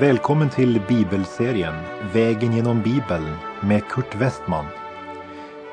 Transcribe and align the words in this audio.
Välkommen 0.00 0.50
till 0.50 0.80
bibelserien 0.88 1.74
Vägen 2.12 2.52
genom 2.52 2.82
Bibeln 2.82 3.36
med 3.60 3.88
Kurt 3.88 4.14
Westman. 4.14 4.64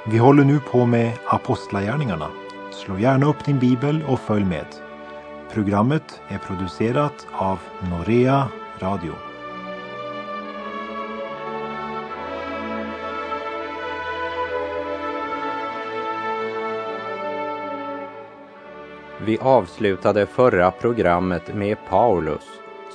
Vi 0.08 0.18
håller 0.18 0.44
nu 0.44 0.60
på 0.60 0.86
med 0.86 1.12
Apostlagärningarna. 1.26 2.28
Slå 2.72 3.00
gärna 3.00 3.26
upp 3.26 3.46
din 3.46 3.60
bibel 3.60 4.04
och 4.08 4.20
följ 4.20 4.46
med. 4.46 4.66
Programmet 5.54 6.22
är 6.28 6.38
producerat 6.38 7.28
av 7.32 7.60
Norea 7.90 8.48
Radio. 8.80 9.14
Vi 19.26 19.38
avslutade 19.38 20.26
förra 20.26 20.72
programmet 20.72 21.56
med 21.56 21.78
Paulus 21.90 22.44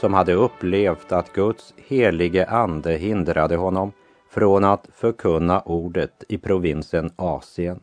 som 0.00 0.14
hade 0.14 0.32
upplevt 0.32 1.12
att 1.12 1.32
Guds 1.32 1.74
helige 1.76 2.46
ande 2.46 2.92
hindrade 2.92 3.56
honom 3.56 3.92
från 4.30 4.64
att 4.64 4.88
förkunna 4.92 5.60
ordet 5.60 6.24
i 6.28 6.38
provinsen 6.38 7.10
Asien. 7.16 7.80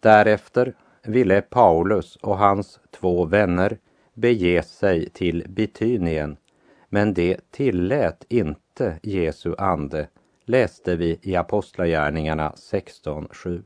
Därefter 0.00 0.74
ville 1.02 1.40
Paulus 1.40 2.16
och 2.16 2.38
hans 2.38 2.80
två 2.90 3.24
vänner 3.24 3.78
bege 4.14 4.62
sig 4.62 5.10
till 5.10 5.46
Bitynien, 5.48 6.36
men 6.88 7.14
det 7.14 7.40
tillät 7.50 8.24
inte 8.28 8.98
Jesu 9.02 9.54
ande, 9.58 10.08
läste 10.44 10.96
vi 10.96 11.18
i 11.22 11.36
Apostlagärningarna 11.36 12.52
16.7. 12.56 13.62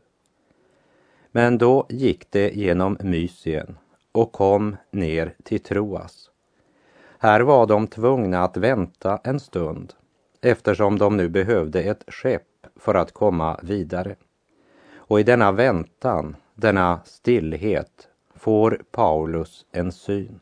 Men 1.32 1.58
då 1.58 1.86
gick 1.88 2.30
det 2.30 2.56
genom 2.56 2.96
Mysien 3.00 3.78
och 4.12 4.32
kom 4.32 4.76
ner 4.90 5.34
till 5.42 5.60
Troas. 5.60 6.30
Här 7.24 7.40
var 7.40 7.66
de 7.66 7.86
tvungna 7.86 8.44
att 8.44 8.56
vänta 8.56 9.20
en 9.24 9.40
stund 9.40 9.92
eftersom 10.40 10.98
de 10.98 11.16
nu 11.16 11.28
behövde 11.28 11.82
ett 11.82 12.04
skepp 12.08 12.66
för 12.76 12.94
att 12.94 13.12
komma 13.12 13.60
vidare. 13.62 14.16
Och 14.96 15.20
i 15.20 15.22
denna 15.22 15.52
väntan, 15.52 16.36
denna 16.54 17.00
stillhet, 17.04 18.08
får 18.34 18.82
Paulus 18.90 19.66
en 19.72 19.92
syn. 19.92 20.40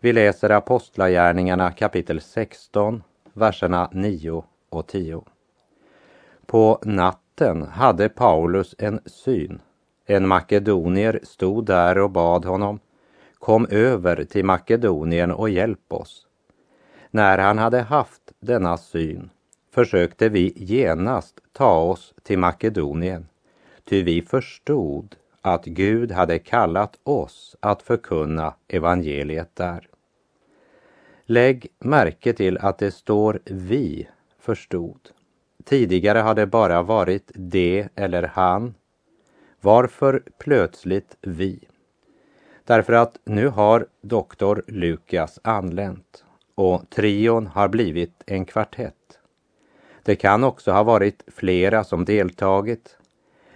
Vi 0.00 0.12
läser 0.12 0.50
Apostlagärningarna 0.50 1.70
kapitel 1.70 2.20
16, 2.20 3.02
verserna 3.32 3.88
9 3.92 4.44
och 4.68 4.86
10. 4.86 5.24
På 6.46 6.78
natten 6.82 7.62
hade 7.62 8.08
Paulus 8.08 8.74
en 8.78 9.00
syn. 9.06 9.62
En 10.06 10.28
makedonier 10.28 11.20
stod 11.22 11.66
där 11.66 11.98
och 11.98 12.10
bad 12.10 12.44
honom 12.44 12.80
Kom 13.40 13.66
över 13.70 14.24
till 14.24 14.44
Makedonien 14.44 15.30
och 15.30 15.50
hjälp 15.50 15.92
oss. 15.92 16.26
När 17.10 17.38
han 17.38 17.58
hade 17.58 17.80
haft 17.80 18.32
denna 18.40 18.76
syn 18.76 19.30
försökte 19.70 20.28
vi 20.28 20.52
genast 20.56 21.40
ta 21.52 21.76
oss 21.76 22.14
till 22.22 22.38
Makedonien, 22.38 23.26
ty 23.84 24.02
vi 24.02 24.22
förstod 24.22 25.16
att 25.40 25.64
Gud 25.64 26.12
hade 26.12 26.38
kallat 26.38 26.98
oss 27.02 27.56
att 27.60 27.82
förkunna 27.82 28.54
evangeliet 28.68 29.56
där. 29.56 29.88
Lägg 31.24 31.66
märke 31.78 32.32
till 32.32 32.58
att 32.58 32.78
det 32.78 32.90
står 32.90 33.40
vi 33.44 34.08
förstod. 34.38 35.00
Tidigare 35.64 36.18
har 36.18 36.34
det 36.34 36.46
bara 36.46 36.82
varit 36.82 37.30
det 37.34 37.88
eller 37.94 38.22
han. 38.22 38.74
Varför 39.60 40.22
plötsligt 40.38 41.16
vi? 41.20 41.60
Därför 42.70 42.92
att 42.92 43.18
nu 43.24 43.48
har 43.48 43.86
doktor 44.00 44.62
Lukas 44.66 45.38
anlänt 45.42 46.24
och 46.54 46.90
trion 46.90 47.46
har 47.46 47.68
blivit 47.68 48.22
en 48.26 48.44
kvartett. 48.44 49.18
Det 50.02 50.16
kan 50.16 50.44
också 50.44 50.72
ha 50.72 50.82
varit 50.82 51.24
flera 51.26 51.84
som 51.84 52.04
deltagit, 52.04 52.96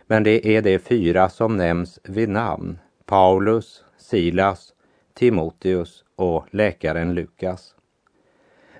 men 0.06 0.22
det 0.22 0.56
är 0.56 0.62
de 0.62 0.78
fyra 0.78 1.28
som 1.28 1.56
nämns 1.56 2.00
vid 2.02 2.28
namn. 2.28 2.78
Paulus, 3.04 3.84
Silas, 3.98 4.72
Timoteus 5.14 6.04
och 6.16 6.46
läkaren 6.50 7.14
Lukas. 7.14 7.74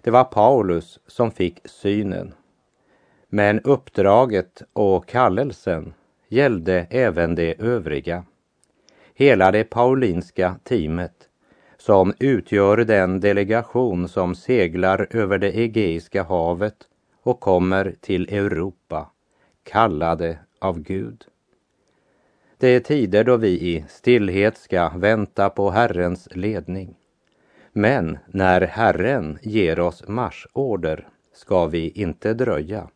Det 0.03 0.11
var 0.11 0.25
Paulus 0.25 1.01
som 1.06 1.31
fick 1.31 1.61
synen. 1.65 2.34
Men 3.28 3.61
uppdraget 3.61 4.62
och 4.72 5.06
kallelsen 5.06 5.95
gällde 6.28 6.87
även 6.91 7.34
de 7.34 7.55
övriga 7.59 8.25
hela 9.14 9.52
det 9.52 9.64
paulinska 9.64 10.56
teamet 10.64 11.28
som 11.76 12.14
utgör 12.19 12.76
den 12.76 13.20
delegation 13.20 14.08
som 14.08 14.34
seglar 14.34 15.06
över 15.10 15.38
det 15.38 15.58
Egeiska 15.58 16.22
havet 16.22 16.76
och 17.22 17.41
kommer 17.41 17.94
till 18.00 18.28
Europa, 18.28 19.10
kallade 19.62 20.38
av 20.58 20.80
Gud. 20.80 21.24
Det 22.58 22.69
är 22.69 22.80
tider 22.80 23.24
då 23.24 23.36
vi 23.36 23.48
i 23.48 23.84
stillhet 23.88 24.58
ska 24.58 24.88
vänta 24.88 25.50
på 25.50 25.70
Herrens 25.70 26.28
ledning. 26.30 26.94
Men 27.72 28.19
när 28.26 28.60
Herren 28.60 29.38
ger 29.42 29.80
oss 29.80 30.08
marschorder 30.08 31.08
ska 31.32 31.66
vi 31.66 31.88
inte 31.88 32.34
dröja. 32.34 32.88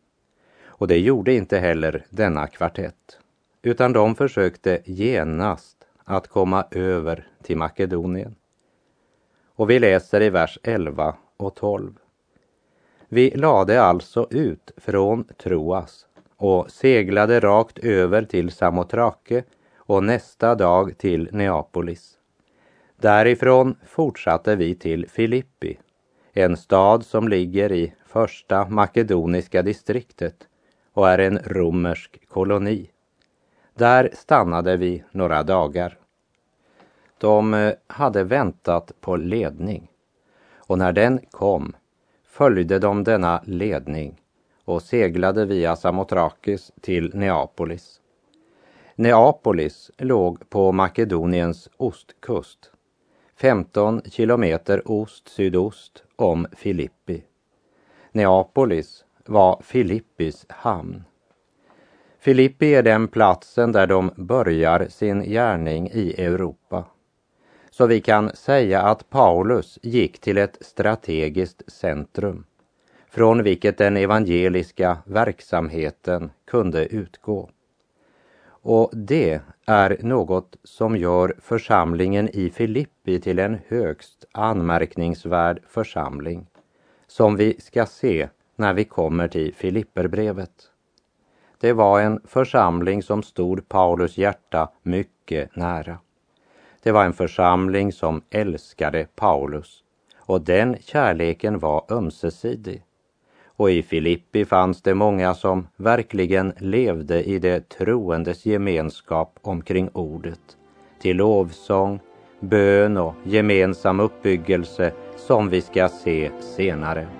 Och 0.65 0.87
det 0.87 0.99
gjorde 0.99 1.33
inte 1.33 1.57
heller 1.57 2.05
denna 2.09 2.47
kvartett, 2.47 3.19
utan 3.61 3.93
de 3.93 4.15
försökte 4.15 4.81
genast 4.85 5.78
att 6.09 6.27
komma 6.27 6.65
över 6.71 7.27
till 7.43 7.57
Makedonien. 7.57 8.35
Och 9.55 9.69
vi 9.69 9.79
läser 9.79 10.21
i 10.21 10.29
vers 10.29 10.59
11 10.63 11.15
och 11.37 11.55
12. 11.55 11.93
Vi 13.07 13.31
lade 13.31 13.81
alltså 13.81 14.27
ut 14.29 14.71
från 14.77 15.23
Troas 15.23 16.07
och 16.37 16.71
seglade 16.71 17.39
rakt 17.39 17.79
över 17.79 18.23
till 18.23 18.51
Samotrake 18.51 19.43
och 19.77 20.03
nästa 20.03 20.55
dag 20.55 20.97
till 20.97 21.29
Neapolis. 21.31 22.17
Därifrån 22.95 23.75
fortsatte 23.85 24.55
vi 24.55 24.75
till 24.75 25.09
Filippi, 25.09 25.79
en 26.33 26.57
stad 26.57 27.05
som 27.05 27.27
ligger 27.27 27.71
i 27.71 27.93
första 28.05 28.69
makedoniska 28.69 29.61
distriktet 29.61 30.47
och 30.93 31.09
är 31.09 31.19
en 31.19 31.39
romersk 31.39 32.27
koloni. 32.27 32.89
Där 33.79 34.09
stannade 34.13 34.77
vi 34.77 35.03
några 35.11 35.43
dagar. 35.43 35.97
De 37.17 37.53
eh, 37.53 37.73
hade 37.87 38.23
väntat 38.23 38.91
på 39.01 39.15
ledning 39.15 39.91
och 40.55 40.77
när 40.77 40.91
den 40.91 41.19
kom 41.31 41.75
följde 42.25 42.79
de 42.79 43.03
denna 43.03 43.41
ledning 43.45 44.21
och 44.65 44.81
seglade 44.81 45.45
via 45.45 45.75
Samotrakis 45.75 46.71
till 46.81 47.15
Neapolis. 47.15 48.01
Neapolis 48.95 49.91
låg 49.97 50.49
på 50.49 50.71
Makedoniens 50.71 51.69
ostkust, 51.77 52.71
15 53.35 54.01
kilometer 54.05 54.91
ost-sydost 54.91 56.03
om 56.15 56.47
Filippi. 56.51 57.23
Neapolis 58.11 59.05
var 59.25 59.61
Filippis 59.63 60.45
hamn. 60.49 61.03
Filippi 62.21 62.75
är 62.75 62.83
den 62.83 63.07
platsen 63.07 63.71
där 63.71 63.87
de 63.87 64.11
börjar 64.15 64.87
sin 64.89 65.23
gärning 65.23 65.89
i 65.93 66.23
Europa. 66.23 66.85
Så 67.69 67.85
vi 67.85 68.01
kan 68.01 68.35
säga 68.35 68.81
att 68.81 69.09
Paulus 69.09 69.79
gick 69.81 70.19
till 70.19 70.37
ett 70.37 70.57
strategiskt 70.61 71.71
centrum 71.71 72.45
från 73.09 73.43
vilket 73.43 73.77
den 73.77 73.97
evangeliska 73.97 74.97
verksamheten 75.05 76.31
kunde 76.47 76.85
utgå. 76.85 77.49
Och 78.61 78.91
det 78.93 79.41
är 79.65 79.97
något 79.99 80.55
som 80.63 80.97
gör 80.97 81.35
församlingen 81.41 82.29
i 82.29 82.49
Filippi 82.49 83.21
till 83.21 83.39
en 83.39 83.57
högst 83.67 84.25
anmärkningsvärd 84.31 85.59
församling 85.67 86.47
som 87.07 87.35
vi 87.35 87.61
ska 87.61 87.85
se 87.85 88.29
när 88.55 88.73
vi 88.73 88.83
kommer 88.83 89.27
till 89.27 89.53
Filipperbrevet. 89.53 90.51
Det 91.61 91.73
var 91.73 92.01
en 92.01 92.19
församling 92.25 93.03
som 93.03 93.23
stod 93.23 93.69
Paulus 93.69 94.17
hjärta 94.17 94.69
mycket 94.83 95.55
nära. 95.55 95.97
Det 96.83 96.91
var 96.91 97.05
en 97.05 97.13
församling 97.13 97.93
som 97.93 98.21
älskade 98.29 99.07
Paulus 99.15 99.83
och 100.17 100.41
den 100.41 100.77
kärleken 100.81 101.59
var 101.59 101.85
ömsesidig. 101.89 102.83
Och 103.45 103.71
i 103.71 103.83
Filippi 103.83 104.45
fanns 104.45 104.81
det 104.81 104.95
många 104.95 105.33
som 105.33 105.67
verkligen 105.75 106.53
levde 106.57 107.23
i 107.23 107.39
det 107.39 107.69
troendes 107.69 108.45
gemenskap 108.45 109.39
omkring 109.41 109.89
ordet, 109.93 110.57
till 111.01 111.17
lovsång, 111.17 111.99
bön 112.39 112.97
och 112.97 113.13
gemensam 113.23 113.99
uppbyggelse 113.99 114.93
som 115.17 115.49
vi 115.49 115.61
ska 115.61 115.89
se 115.89 116.31
senare. 116.55 117.18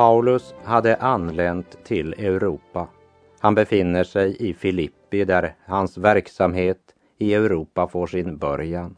Paulus 0.00 0.54
hade 0.64 0.96
anlänt 0.96 1.84
till 1.84 2.12
Europa. 2.12 2.88
Han 3.40 3.54
befinner 3.54 4.04
sig 4.04 4.36
i 4.48 4.54
Filippi 4.54 5.24
där 5.24 5.54
hans 5.66 5.98
verksamhet 5.98 6.94
i 7.18 7.34
Europa 7.34 7.88
får 7.88 8.06
sin 8.06 8.38
början. 8.38 8.96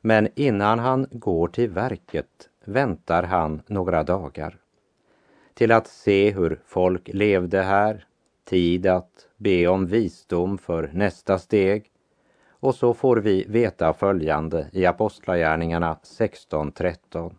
Men 0.00 0.28
innan 0.34 0.78
han 0.78 1.06
går 1.10 1.48
till 1.48 1.70
verket 1.70 2.48
väntar 2.64 3.22
han 3.22 3.62
några 3.66 4.02
dagar 4.02 4.56
till 5.54 5.72
att 5.72 5.86
se 5.86 6.30
hur 6.30 6.60
folk 6.66 7.08
levde 7.12 7.62
här, 7.62 8.06
tid 8.44 8.86
att 8.86 9.28
be 9.36 9.66
om 9.66 9.86
visdom 9.86 10.58
för 10.58 10.90
nästa 10.92 11.38
steg 11.38 11.90
och 12.50 12.74
så 12.74 12.94
får 12.94 13.16
vi 13.16 13.44
veta 13.48 13.92
följande 13.92 14.66
i 14.72 14.86
Apostlagärningarna 14.86 15.96
16.13. 16.02 17.34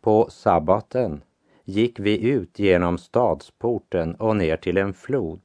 På 0.00 0.30
sabbaten 0.30 1.22
gick 1.68 2.00
vi 2.00 2.28
ut 2.28 2.58
genom 2.58 2.98
stadsporten 2.98 4.14
och 4.14 4.36
ner 4.36 4.56
till 4.56 4.76
en 4.76 4.94
flod 4.94 5.40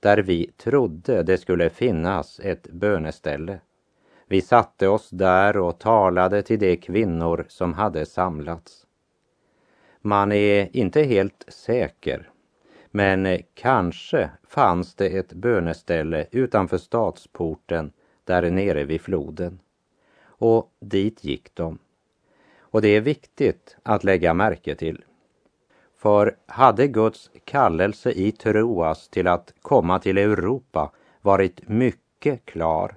där 0.00 0.18
vi 0.18 0.50
trodde 0.56 1.22
det 1.22 1.38
skulle 1.38 1.70
finnas 1.70 2.40
ett 2.40 2.62
böneställe. 2.70 3.60
Vi 4.26 4.40
satte 4.40 4.88
oss 4.88 5.10
där 5.10 5.56
och 5.56 5.78
talade 5.78 6.42
till 6.42 6.58
de 6.58 6.76
kvinnor 6.76 7.46
som 7.48 7.74
hade 7.74 8.06
samlats. 8.06 8.86
Man 10.00 10.32
är 10.32 10.76
inte 10.76 11.02
helt 11.02 11.44
säker, 11.48 12.30
men 12.90 13.42
kanske 13.54 14.30
fanns 14.48 14.94
det 14.94 15.08
ett 15.08 15.32
böneställe 15.32 16.26
utanför 16.30 16.78
stadsporten 16.78 17.92
där 18.24 18.50
nere 18.50 18.84
vid 18.84 19.00
floden. 19.00 19.60
Och 20.24 20.72
dit 20.80 21.24
gick 21.24 21.54
de. 21.54 21.78
Och 22.58 22.82
det 22.82 22.88
är 22.88 23.00
viktigt 23.00 23.76
att 23.82 24.04
lägga 24.04 24.34
märke 24.34 24.74
till. 24.74 25.04
För 25.98 26.36
hade 26.46 26.88
Guds 26.88 27.30
kallelse 27.44 28.10
i 28.10 28.32
Troas 28.32 29.08
till 29.08 29.26
att 29.26 29.54
komma 29.62 29.98
till 29.98 30.18
Europa 30.18 30.92
varit 31.22 31.68
mycket 31.68 32.44
klar 32.44 32.94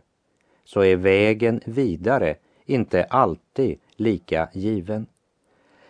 så 0.63 0.83
är 0.83 0.95
vägen 0.95 1.61
vidare 1.65 2.35
inte 2.65 3.03
alltid 3.03 3.79
lika 3.95 4.49
given. 4.53 5.05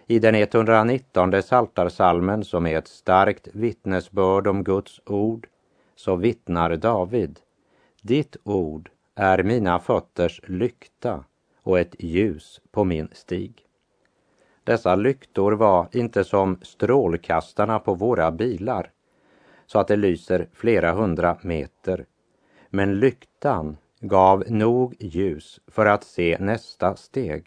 I 0.07 0.19
den 0.19 0.35
119 0.35 1.43
saltarsalmen 1.43 2.43
som 2.43 2.65
är 2.67 2.77
ett 2.77 2.87
starkt 2.87 3.47
vittnesbörd 3.53 4.47
om 4.47 4.63
Guds 4.63 5.01
ord 5.05 5.47
så 5.95 6.15
vittnar 6.15 6.75
David. 6.75 7.39
Ditt 8.01 8.37
ord 8.43 8.89
är 9.15 9.43
mina 9.43 9.79
fötters 9.79 10.41
lykta 10.47 11.23
och 11.63 11.79
ett 11.79 11.95
ljus 11.99 12.61
på 12.71 12.83
min 12.83 13.07
stig. 13.11 13.65
Dessa 14.63 14.95
lyktor 14.95 15.51
var 15.51 15.87
inte 15.91 16.23
som 16.23 16.59
strålkastarna 16.61 17.79
på 17.79 17.93
våra 17.93 18.31
bilar 18.31 18.91
så 19.65 19.79
att 19.79 19.87
det 19.87 19.95
lyser 19.95 20.49
flera 20.53 20.91
hundra 20.91 21.37
meter. 21.41 22.05
Men 22.69 22.99
lyktan 22.99 23.77
gav 23.99 24.43
nog 24.47 24.95
ljus 24.99 25.59
för 25.67 25.85
att 25.85 26.03
se 26.03 26.37
nästa 26.39 26.95
steg. 26.95 27.45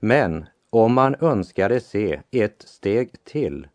Men 0.00 0.46
om 0.70 0.94
man 0.94 1.16
önskade 1.20 1.80
se 1.80 2.20
ett 2.30 2.62
steg 2.62 3.24
till 3.24 3.68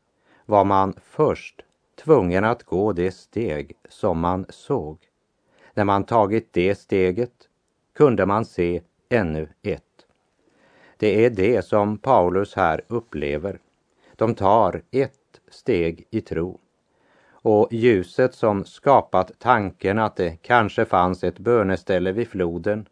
var 0.46 0.66
man 0.66 0.94
först 1.02 1.62
tvungen 2.04 2.44
att 2.44 2.64
gå 2.64 2.94
det 2.94 3.12
steg 3.12 3.74
som 3.90 4.20
man 4.20 4.46
såg. 4.50 4.98
När 5.74 5.84
man 5.84 6.04
tagit 6.04 6.54
det 6.54 6.76
steget 6.76 7.50
kunde 7.96 8.26
man 8.26 8.46
se 8.46 8.82
ännu 9.10 9.50
ett. 9.64 9.85
Det 10.98 11.26
är 11.26 11.30
det 11.30 11.62
som 11.62 11.98
Paulus 11.98 12.54
här 12.56 12.82
upplever. 12.88 13.60
De 14.16 14.36
tar 14.36 14.82
ett 14.92 15.42
steg 15.50 16.08
i 16.10 16.22
tro. 16.22 16.60
Och 17.32 17.68
ljuset 17.72 18.34
som 18.34 18.66
skapat 18.66 19.32
tanken 19.40 20.00
att 20.00 20.16
det 20.16 20.38
kanske 20.42 20.86
fanns 20.86 21.24
ett 21.24 21.40
böneställe 21.40 22.12
vid 22.12 22.28
floden 22.28 22.88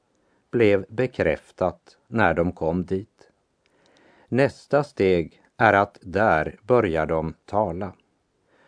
blev 0.51 0.85
bekräftat 0.89 1.97
när 2.07 2.33
de 2.33 2.51
kom 2.51 2.85
dit. 2.85 3.29
Nästa 4.27 4.83
steg 4.83 5.41
är 5.57 5.73
att 5.73 5.97
där 6.01 6.55
börjar 6.61 7.05
de 7.05 7.33
tala. 7.45 7.93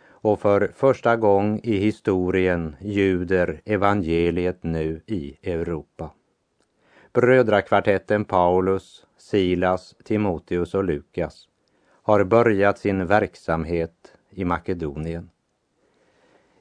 Och 0.08 0.40
för 0.40 0.72
första 0.74 1.16
gång 1.16 1.60
i 1.62 1.76
historien 1.76 2.76
ljuder 2.80 3.60
evangeliet 3.64 4.62
nu 4.62 5.00
i 5.06 5.36
Europa. 5.42 6.10
Brödrakvartetten 7.12 8.24
Paulus, 8.24 9.05
Silas, 9.26 9.94
Timoteus 10.04 10.74
och 10.74 10.84
Lukas 10.84 11.48
har 12.02 12.24
börjat 12.24 12.78
sin 12.78 13.06
verksamhet 13.06 14.12
i 14.30 14.44
Makedonien. 14.44 15.30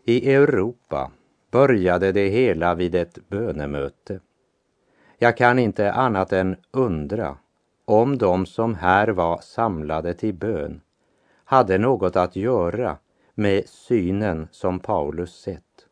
I 0.04 0.34
Europa 0.34 1.12
började 1.52 2.12
det 2.12 2.30
hela 2.30 2.76
vid 2.76 2.96
ett 2.96 3.30
bönemöte. 3.30 4.20
Jag 5.18 5.38
kan 5.38 5.60
inte 5.60 5.92
annat 5.92 6.34
än 6.34 6.56
undra 6.72 7.38
om 7.86 8.18
de 8.18 8.46
som 8.46 8.76
här 8.76 9.08
var 9.08 9.40
samlade 9.42 10.14
till 10.14 10.34
bön 10.34 10.82
hade 11.44 11.78
något 11.78 12.16
att 12.16 12.36
göra 12.36 12.98
med 13.34 13.70
synen 13.70 14.48
som 14.52 14.80
Paulus 14.80 15.42
sett. 15.42 15.86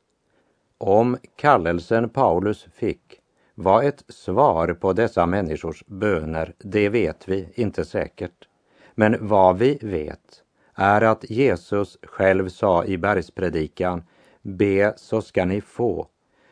Om 0.78 1.18
kallelsen 1.36 2.10
Paulus 2.10 2.68
fick 2.74 3.23
var 3.56 3.84
ett 3.84 4.04
svar 4.08 4.74
på 4.74 4.94
dessa 4.94 5.26
människors 5.26 5.84
böner, 5.88 6.54
det 6.58 6.90
vet 6.90 7.28
vi 7.28 7.50
inte 7.54 7.86
säkert. 7.86 8.48
Men 8.96 9.28
vad 9.28 9.58
vi 9.58 9.80
vet 9.82 10.44
är 10.76 11.02
att 11.02 11.30
Jesus 11.30 11.98
själv 12.04 12.50
sa 12.50 12.86
i 12.86 12.98
bergspredikan, 12.98 14.04
be 14.42 14.94
så 14.98 15.22
ska 15.22 15.46
ni 15.46 15.62
få, 15.62 16.08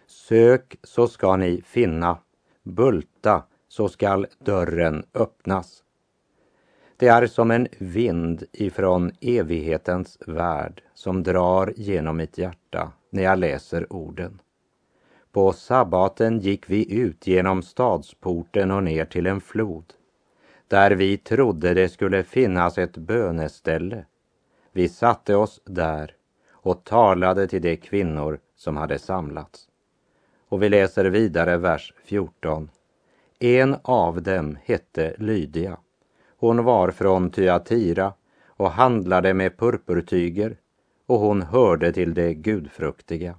sök 0.07 0.75
så 0.83 1.07
ska 1.07 1.35
ni 1.35 1.61
finna, 1.65 2.17
bulta 2.63 3.43
så 3.67 3.89
skall 3.89 4.27
dörren 4.39 5.03
öppnas. 5.13 5.83
Det 6.97 7.07
är 7.07 7.27
som 7.27 7.51
en 7.51 7.67
vind 7.77 8.43
ifrån 8.51 9.11
evighetens 9.21 10.17
värld 10.27 10.83
som 10.93 11.23
drar 11.23 11.73
genom 11.75 12.17
mitt 12.17 12.37
hjärta 12.37 12.91
när 13.09 13.23
jag 13.23 13.39
läser 13.39 13.93
orden. 13.93 14.41
På 15.31 15.53
sabbaten 15.53 16.39
gick 16.39 16.69
vi 16.69 16.93
ut 16.93 17.27
genom 17.27 17.63
stadsporten 17.63 18.71
och 18.71 18.83
ner 18.83 19.05
till 19.05 19.27
en 19.27 19.41
flod 19.41 19.93
där 20.71 20.91
vi 20.91 21.17
trodde 21.17 21.73
det 21.73 21.89
skulle 21.89 22.23
finnas 22.23 22.77
ett 22.77 22.97
böneställe. 22.97 24.05
Vi 24.71 24.89
satte 24.89 25.35
oss 25.35 25.61
där 25.65 26.15
och 26.51 26.83
talade 26.83 27.47
till 27.47 27.61
de 27.61 27.77
kvinnor 27.77 28.39
som 28.55 28.77
hade 28.77 28.99
samlats. 28.99 29.67
Och 30.49 30.63
vi 30.63 30.69
läser 30.69 31.05
vidare 31.05 31.57
vers 31.57 31.93
14. 32.03 32.69
En 33.39 33.75
av 33.83 34.21
dem 34.21 34.57
hette 34.63 35.15
Lydia. 35.17 35.77
Hon 36.37 36.63
var 36.63 36.91
från 36.91 37.29
Thyatira 37.29 38.13
och 38.47 38.71
handlade 38.71 39.33
med 39.33 39.57
purpurtyger 39.57 40.57
och 41.05 41.19
hon 41.19 41.41
hörde 41.41 41.93
till 41.93 42.13
de 42.13 42.33
gudfruktiga. 42.33 43.35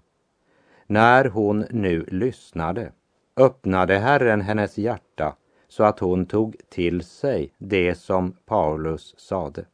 När 0.86 1.24
hon 1.24 1.66
nu 1.70 2.04
lyssnade 2.08 2.92
öppnade 3.36 3.98
Herren 3.98 4.40
hennes 4.40 4.78
hjärta 4.78 5.36
så 5.68 5.84
att 5.84 5.98
hon 5.98 6.26
tog 6.26 6.56
till 6.68 7.04
sig 7.04 7.52
det 7.58 7.94
som 7.94 8.36
Paulus 8.46 9.14
sade. 9.18 9.64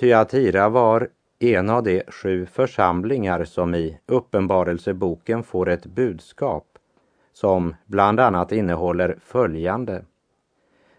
Thyatira 0.00 0.68
var 0.68 1.08
en 1.38 1.70
av 1.70 1.82
de 1.82 2.02
sju 2.08 2.46
församlingar 2.46 3.44
som 3.44 3.74
i 3.74 3.98
Uppenbarelseboken 4.06 5.42
får 5.42 5.68
ett 5.68 5.86
budskap 5.86 6.78
som 7.32 7.74
bland 7.86 8.20
annat 8.20 8.52
innehåller 8.52 9.18
följande. 9.20 10.04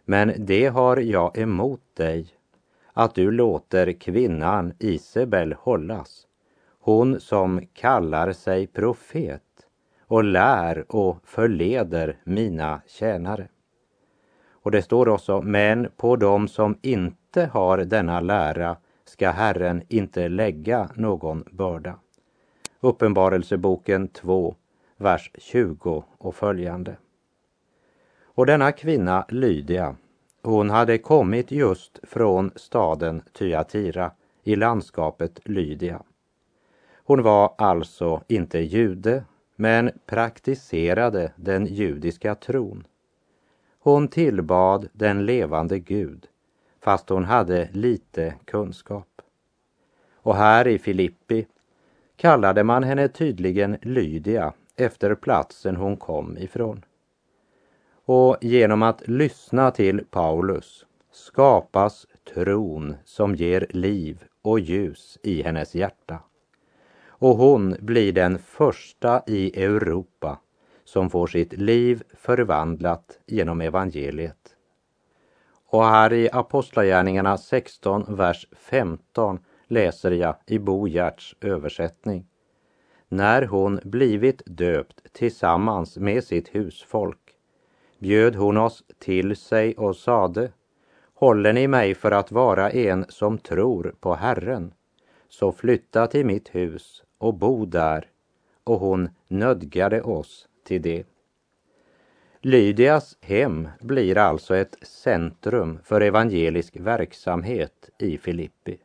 Men 0.06 0.34
det 0.38 0.68
har 0.68 0.98
jag 0.98 1.38
emot 1.38 1.82
dig, 1.94 2.28
att 2.94 3.16
du 3.16 3.32
låter 3.32 3.92
kvinnan 3.92 4.74
Isabel 4.80 5.54
hållas, 5.54 6.28
hon 6.80 7.20
som 7.20 7.66
kallar 7.74 8.32
sig 8.32 8.68
profet 8.68 9.42
och 10.02 10.24
lär 10.24 10.96
och 10.96 11.18
förleder 11.24 12.18
mina 12.24 12.82
tjänare. 12.88 13.48
Och 14.52 14.72
det 14.72 14.82
står 14.82 15.10
också, 15.10 15.42
men 15.42 15.90
på 15.98 16.16
dem 16.16 16.48
som 16.48 16.78
inte 16.82 17.46
har 17.46 17.78
denna 17.78 18.20
lära 18.20 18.78
ska 19.06 19.30
Herren 19.30 19.84
inte 19.88 20.30
lägga 20.30 20.90
någon 20.96 21.44
börda. 21.52 22.00
Uppenbarelseboken 22.80 24.08
2, 24.08 24.56
vers 24.98 25.32
20 25.38 26.04
och 26.18 26.36
följande. 26.36 26.98
Och 28.24 28.46
denna 28.46 28.72
kvinna, 28.72 29.26
Lydia, 29.30 29.96
hon 30.44 30.70
hade 30.70 30.98
kommit 30.98 31.52
just 31.52 32.00
från 32.04 32.52
staden 32.56 33.22
Thyatira 33.38 34.12
i 34.44 34.56
landskapet 34.56 35.40
Lydia. 35.44 36.02
Hon 37.10 37.24
var 37.24 37.54
alltså 37.58 38.22
inte 38.28 38.60
jude, 38.60 39.24
men 39.56 39.92
praktiserade 40.06 41.32
den 41.36 41.66
judiska 41.66 42.36
tron. 42.36 42.88
Hon 43.80 44.08
tillbad 44.08 44.90
den 44.94 45.26
levande 45.26 45.80
Gud 45.80 46.28
fast 46.84 47.10
hon 47.10 47.26
hade 47.26 47.70
lite 47.72 48.36
kunskap. 48.46 49.22
Och 50.14 50.36
här 50.36 50.68
i 50.68 50.80
Filippi 50.80 51.48
kallade 52.16 52.64
man 52.64 52.84
henne 52.84 53.08
tydligen 53.08 53.78
Lydia 53.82 54.54
efter 54.76 55.16
platsen 55.16 55.76
hon 55.76 55.98
kom 55.98 56.38
ifrån. 56.38 56.86
Och 58.06 58.38
genom 58.42 58.84
att 58.84 59.08
lyssna 59.08 59.72
till 59.72 60.06
Paulus 60.12 60.86
skapas 61.12 62.08
tron 62.34 62.96
som 63.06 63.36
ger 63.36 63.68
liv 63.70 64.24
och 64.42 64.60
ljus 64.60 65.18
i 65.24 65.42
hennes 65.42 65.76
hjärta. 65.76 66.20
Och 67.20 67.38
hon 67.38 67.76
blir 67.80 68.14
den 68.14 68.40
första 68.40 69.22
i 69.28 69.64
Europa 69.64 70.40
som 70.84 71.10
får 71.10 71.28
sitt 71.28 71.54
liv 71.54 72.04
förvandlat 72.14 73.20
genom 73.26 73.62
evangeliet. 73.62 74.56
Och 75.66 75.86
här 75.86 76.14
i 76.14 76.30
Apostlagärningarna 76.32 77.38
16, 77.38 78.16
vers 78.16 78.48
15 78.52 79.40
läser 79.68 80.12
jag 80.12 80.36
i 80.46 80.60
Bo 80.60 80.88
Gerts 80.88 81.36
översättning. 81.42 82.26
När 83.08 83.42
hon 83.42 83.80
blivit 83.84 84.42
döpt 84.46 85.14
tillsammans 85.14 85.98
med 85.98 86.24
sitt 86.24 86.56
husfolk 86.56 87.36
bjöd 88.00 88.36
hon 88.36 88.58
oss 88.58 88.84
till 89.00 89.36
sig 89.36 89.76
och 89.76 89.96
sade 89.96 90.52
Håller 91.14 91.54
ni 91.54 91.68
mig 91.68 91.96
för 91.96 92.12
att 92.12 92.32
vara 92.32 92.72
en 92.72 93.06
som 93.10 93.38
tror 93.38 93.96
på 94.00 94.16
Herren, 94.16 94.74
så 95.30 95.52
flytta 95.52 96.08
till 96.08 96.26
mitt 96.26 96.56
hus 96.56 97.04
och 97.20 97.34
bo 97.34 97.66
där. 97.66 98.08
Och 98.64 98.80
hon 98.80 99.10
nödgade 99.28 100.02
oss 100.02 100.48
till 100.64 100.82
det. 100.82 101.06
Lydias 102.42 103.18
hem 103.22 103.68
blir 103.80 104.18
alltså 104.18 104.56
ett 104.56 104.76
centrum 104.82 105.80
för 105.84 106.02
evangelisk 106.02 106.76
verksamhet 106.76 107.90
i 107.98 108.18
Filippi. 108.18 108.78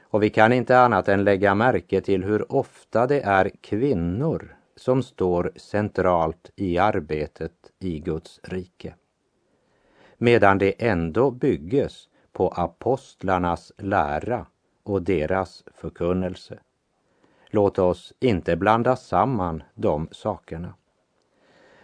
Och 0.00 0.22
vi 0.22 0.30
kan 0.30 0.52
inte 0.52 0.78
annat 0.78 1.08
än 1.08 1.24
lägga 1.24 1.54
märke 1.54 2.00
till 2.00 2.24
hur 2.24 2.52
ofta 2.52 3.06
det 3.06 3.20
är 3.20 3.50
kvinnor 3.60 4.56
som 4.76 5.02
står 5.02 5.52
centralt 5.56 6.50
i 6.56 6.78
arbetet 6.78 7.52
i 7.78 7.98
Guds 7.98 8.40
rike. 8.42 8.94
Medan 10.18 10.58
det 10.58 10.88
ändå 10.88 11.30
bygges 11.30 12.08
på 12.32 12.48
apostlarnas 12.48 13.72
lära 13.78 14.46
och 14.82 15.02
deras 15.02 15.64
förkunnelse. 15.74 16.58
Låt 17.54 17.78
oss 17.78 18.12
inte 18.20 18.56
blanda 18.56 18.96
samman 18.96 19.62
de 19.74 20.08
sakerna. 20.12 20.74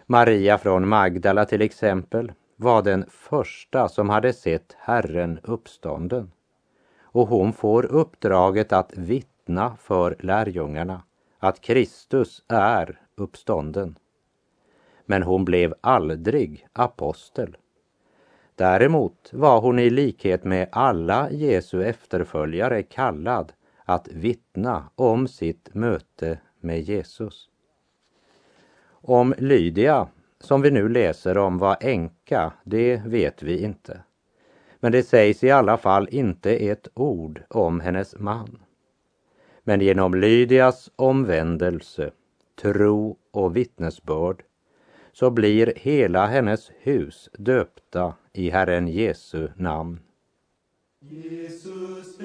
Maria 0.05 0.57
från 0.57 0.87
Magdala 0.87 1.45
till 1.45 1.61
exempel 1.61 2.31
var 2.55 2.81
den 2.81 3.05
första 3.09 3.89
som 3.89 4.09
hade 4.09 4.33
sett 4.33 4.75
Herren 4.79 5.39
uppstånden. 5.43 6.31
Och 7.01 7.27
hon 7.27 7.53
får 7.53 7.85
uppdraget 7.85 8.73
att 8.73 8.97
vittna 8.97 9.75
för 9.81 10.15
lärjungarna 10.19 11.03
att 11.39 11.61
Kristus 11.61 12.43
är 12.47 13.01
uppstånden. 13.15 13.95
Men 15.05 15.23
hon 15.23 15.45
blev 15.45 15.73
aldrig 15.81 16.67
apostel. 16.73 17.57
Däremot 18.55 19.29
var 19.33 19.61
hon 19.61 19.79
i 19.79 19.89
likhet 19.89 20.43
med 20.43 20.69
alla 20.71 21.31
Jesu 21.31 21.83
efterföljare 21.83 22.83
kallad 22.83 23.53
att 23.89 24.07
vittna 24.07 24.89
om 24.95 25.27
sitt 25.27 25.73
möte 25.73 26.39
med 26.59 26.81
Jesus. 26.81 27.49
Om 28.91 29.33
Lydia, 29.37 30.07
som 30.39 30.61
vi 30.61 30.71
nu 30.71 30.89
läser 30.89 31.37
om, 31.37 31.57
var 31.57 31.77
änka, 31.81 32.53
det 32.63 33.01
vet 33.05 33.43
vi 33.43 33.63
inte. 33.63 34.03
Men 34.79 34.91
det 34.91 35.03
sägs 35.03 35.43
i 35.43 35.51
alla 35.51 35.77
fall 35.77 36.07
inte 36.11 36.55
ett 36.55 36.87
ord 36.93 37.41
om 37.49 37.79
hennes 37.79 38.15
man. 38.19 38.59
Men 39.63 39.81
genom 39.81 40.13
Lydias 40.13 40.91
omvändelse, 40.95 42.11
tro 42.61 43.17
och 43.31 43.55
vittnesbörd 43.55 44.43
så 45.11 45.29
blir 45.29 45.73
hela 45.75 46.25
hennes 46.25 46.71
hus 46.79 47.29
döpta 47.33 48.13
i 48.33 48.49
Herren 48.49 48.87
Jesu 48.87 49.47
namn. 49.55 49.99
Jesus 50.99 52.19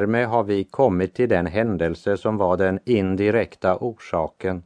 Därmed 0.00 0.28
har 0.28 0.44
vi 0.44 0.64
kommit 0.64 1.14
till 1.14 1.28
den 1.28 1.46
händelse 1.46 2.16
som 2.16 2.36
var 2.36 2.56
den 2.56 2.78
indirekta 2.84 3.76
orsaken 3.76 4.62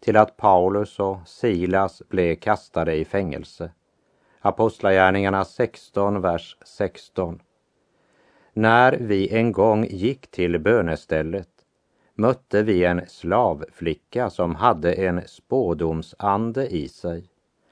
till 0.00 0.16
att 0.16 0.36
Paulus 0.36 0.98
och 0.98 1.16
Silas 1.26 2.02
blev 2.08 2.34
kastade 2.34 2.94
i 2.94 3.04
fängelse. 3.04 3.70
Apostlagärningarna 4.40 5.44
16, 5.44 6.20
vers 6.20 6.56
16. 6.64 7.40
När 8.52 8.92
vi 8.92 9.28
en 9.28 9.52
gång 9.52 9.84
gick 9.84 10.30
till 10.30 10.58
bönestället 10.58 11.50
mötte 12.14 12.62
vi 12.62 12.84
en 12.84 13.00
slavflicka 13.06 14.30
som 14.30 14.54
hade 14.54 14.92
en 14.92 15.20
spådomsande 15.26 16.66
i 16.66 16.88
sig 16.88 17.24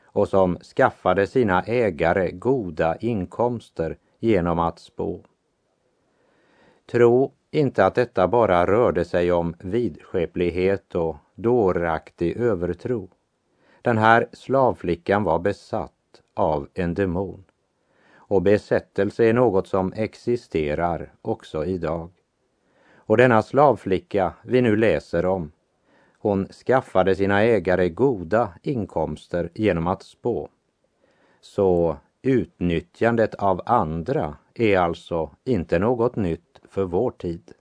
och 0.05 0.29
som 0.29 0.59
skaffade 0.77 1.27
sina 1.27 1.63
ägare 1.63 2.31
goda 2.31 2.97
inkomster 2.97 3.97
genom 4.19 4.59
att 4.59 4.79
spå. 4.79 5.21
Tro 6.93 7.33
inte 7.51 7.87
att 7.87 7.95
detta 7.95 8.29
bara 8.29 8.67
rörde 8.67 9.05
sig 9.05 9.33
om 9.33 9.55
vidskeplighet 9.59 10.95
och 10.95 11.17
dåraktig 11.35 12.37
övertro. 12.37 13.09
Den 13.83 13.99
här 13.99 14.27
slavflickan 14.33 15.25
var 15.25 15.39
besatt 15.39 16.23
av 16.35 16.69
en 16.75 16.95
demon. 16.95 17.45
Och 18.15 18.43
besättelse 18.43 19.25
är 19.25 19.33
något 19.33 19.67
som 19.67 19.93
existerar 19.93 21.13
också 21.23 21.65
idag. 21.65 22.11
Och 22.95 23.17
denna 23.17 23.43
slavflicka 23.43 24.33
vi 24.43 24.61
nu 24.61 24.77
läser 24.77 25.27
om, 25.27 25.53
hon 26.19 26.47
skaffade 26.47 27.15
sina 27.15 27.43
ägare 27.43 27.89
goda 27.89 28.53
inkomster 28.63 29.51
genom 29.55 29.87
att 29.87 30.03
spå. 30.03 30.49
Så 31.41 31.97
utnyttjandet 32.23 33.35
av 33.35 33.63
andra 33.67 34.37
är 34.55 34.79
alltså 34.79 35.31
inte 35.45 35.79
något 35.79 36.17
nytt 36.17 36.52
för 36.73 36.85
vår 36.85 37.11
tid. 37.11 37.53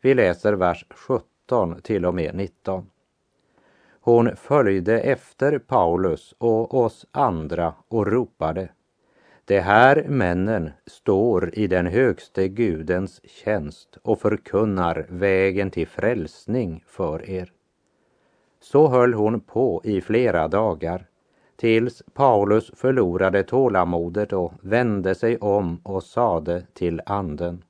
Vi 0.00 0.14
läser 0.14 0.52
vers 0.52 0.86
17 0.90 1.80
till 1.82 2.06
och 2.06 2.14
med 2.14 2.34
19. 2.34 2.86
Hon 4.00 4.36
följde 4.36 5.00
efter 5.00 5.58
Paulus 5.58 6.34
och 6.38 6.74
oss 6.74 7.06
andra 7.10 7.74
och 7.88 8.06
ropade. 8.06 8.68
De 9.44 9.60
här 9.60 10.04
männen 10.08 10.70
står 10.86 11.58
i 11.58 11.66
den 11.66 11.86
högste 11.86 12.48
Gudens 12.48 13.20
tjänst 13.24 13.98
och 14.02 14.20
förkunnar 14.20 15.06
vägen 15.08 15.70
till 15.70 15.88
frälsning 15.88 16.84
för 16.86 17.30
er. 17.30 17.52
Så 18.60 18.88
höll 18.88 19.14
hon 19.14 19.40
på 19.40 19.80
i 19.84 20.00
flera 20.00 20.48
dagar 20.48 21.06
tills 21.56 22.02
Paulus 22.14 22.70
förlorade 22.74 23.42
tålamodet 23.42 24.32
och 24.32 24.52
vände 24.60 25.14
sig 25.14 25.36
om 25.38 25.80
och 25.82 26.02
sade 26.02 26.66
till 26.72 27.00
anden. 27.06 27.62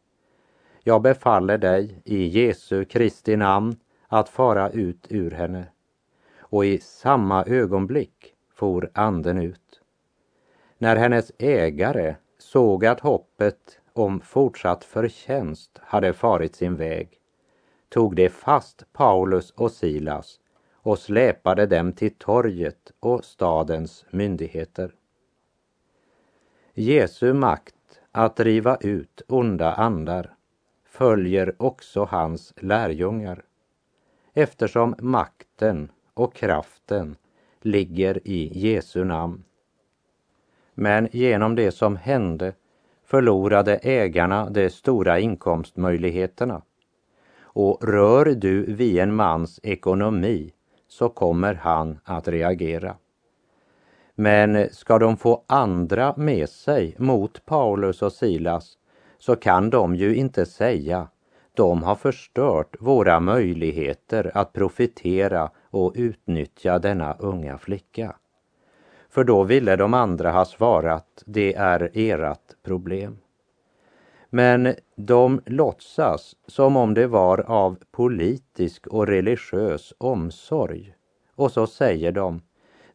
Jag 0.85 1.03
befaller 1.03 1.59
dig 1.59 2.03
i 2.05 2.25
Jesu 2.25 2.85
Kristi 2.85 3.37
namn 3.37 3.77
att 4.09 4.29
fara 4.29 4.71
ut 4.71 5.07
ur 5.11 5.31
henne. 5.31 5.67
Och 6.39 6.65
i 6.65 6.79
samma 6.79 7.45
ögonblick 7.45 8.35
for 8.55 8.91
anden 8.95 9.39
ut. 9.39 9.81
När 10.79 10.97
hennes 10.97 11.33
ägare 11.39 12.17
såg 12.39 12.87
att 12.87 13.01
hoppet 13.01 13.79
om 13.93 14.21
fortsatt 14.21 14.85
förtjänst 14.85 15.79
hade 15.83 16.13
farit 16.13 16.57
sin 16.57 16.77
väg 16.77 17.09
tog 17.89 18.17
de 18.17 18.29
fast 18.29 18.93
Paulus 18.93 19.51
och 19.51 19.73
Silas 19.73 20.41
och 20.73 20.99
släpade 20.99 21.67
dem 21.67 21.93
till 21.93 22.15
torget 22.15 22.93
och 23.01 23.25
stadens 23.25 24.05
myndigheter. 24.11 24.95
Jesu 26.75 27.33
makt 27.33 27.75
att 28.13 28.37
driva 28.37 28.77
ut 28.81 29.23
onda 29.29 29.73
andar 29.73 30.35
följer 30.93 31.55
också 31.59 32.05
hans 32.05 32.53
lärjungar 32.57 33.45
eftersom 34.35 34.95
makten 34.99 35.91
och 36.15 36.35
kraften 36.35 37.17
ligger 37.61 38.29
i 38.29 38.59
Jesu 38.59 39.05
namn. 39.05 39.45
Men 40.75 41.09
genom 41.13 41.55
det 41.55 41.73
som 41.73 41.97
hände 41.97 42.53
förlorade 43.05 43.77
ägarna 43.77 44.51
de 44.51 44.71
stora 44.71 45.21
inkomstmöjligheterna. 45.21 46.63
Och 47.43 47.85
rör 47.85 48.25
du 48.25 48.75
vid 48.75 48.99
en 48.99 49.15
mans 49.15 49.61
ekonomi 49.63 50.53
så 50.89 51.09
kommer 51.09 51.55
han 51.55 51.99
att 52.05 52.29
reagera. 52.29 52.97
Men 54.15 54.69
ska 54.73 54.99
de 54.99 55.17
få 55.17 55.45
andra 55.47 56.15
med 56.17 56.49
sig 56.49 56.95
mot 56.99 57.45
Paulus 57.45 58.03
och 58.03 58.13
Silas 58.13 58.79
så 59.23 59.37
kan 59.37 59.71
de 59.71 59.95
ju 59.95 60.15
inte 60.15 60.47
säga 60.47 61.09
de 61.55 61.83
har 61.83 61.95
förstört 61.95 62.77
våra 62.81 63.21
möjligheter 63.21 64.31
att 64.35 64.53
profitera 64.53 65.51
och 65.71 65.93
utnyttja 65.97 66.79
denna 66.79 67.17
unga 67.19 67.59
flicka. 67.59 68.17
För 69.11 69.25
då 69.25 69.43
ville 69.45 69.77
de 69.77 69.95
andra 69.95 70.31
ha 70.31 70.45
svarat, 70.45 71.23
det 71.27 71.55
är 71.55 71.91
ert 71.95 72.63
problem. 72.63 73.19
Men 74.31 74.75
de 74.97 75.41
låtsas 75.47 76.37
som 76.47 76.77
om 76.77 76.95
det 76.95 77.07
var 77.07 77.41
av 77.41 77.79
politisk 77.91 78.87
och 78.87 79.07
religiös 79.07 79.95
omsorg. 79.99 80.95
Och 81.35 81.53
så 81.53 81.67
säger 81.67 82.13
de, 82.13 82.43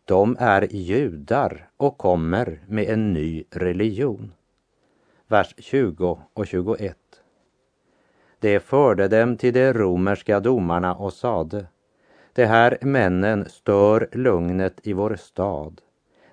de 0.06 0.36
är 0.40 0.74
judar 0.74 1.70
och 1.78 1.98
kommer 1.98 2.60
med 2.68 2.90
en 2.90 3.14
ny 3.14 3.44
religion. 3.52 4.34
Vers 5.30 5.54
20 5.58 6.20
och 6.34 6.48
21. 6.48 6.98
Det 8.40 8.60
förde 8.60 9.08
dem 9.08 9.38
till 9.38 9.54
de 9.54 9.74
romerska 9.74 10.40
domarna 10.40 10.96
och 10.96 11.14
sade, 11.14 11.66
de 12.34 12.46
här 12.46 12.78
männen 12.82 13.50
stör 13.50 14.10
lugnet 14.12 14.80
i 14.84 14.94
vår 14.94 15.16
stad. 15.16 15.82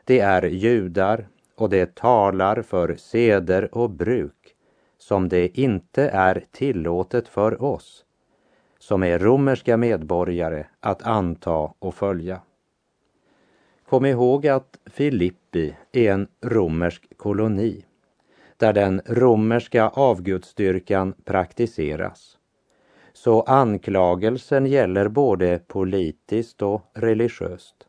De 0.04 0.20
är 0.20 0.42
judar 0.42 1.28
och 1.54 1.70
de 1.70 1.86
talar 1.86 2.62
för 2.62 2.94
seder 2.94 3.74
och 3.74 3.90
bruk 3.90 4.54
som 4.98 5.28
det 5.28 5.58
inte 5.58 6.08
är 6.08 6.44
tillåtet 6.52 7.28
för 7.28 7.62
oss 7.62 8.04
som 8.78 9.02
är 9.02 9.18
romerska 9.18 9.76
medborgare 9.76 10.66
att 10.80 11.02
anta 11.02 11.72
och 11.78 11.94
följa. 11.94 12.40
Kom 13.88 14.06
ihåg 14.06 14.46
att 14.46 14.78
Filippi 14.86 15.74
är 15.92 16.12
en 16.12 16.28
romersk 16.42 17.16
koloni 17.16 17.84
där 18.56 18.73
den 18.73 19.02
romerska 19.06 19.88
avgudsdyrkan 19.88 21.14
praktiseras. 21.25 22.38
Så 23.12 23.42
anklagelsen 23.42 24.66
gäller 24.66 25.08
både 25.08 25.58
politiskt 25.58 26.62
och 26.62 26.90
religiöst. 26.94 27.87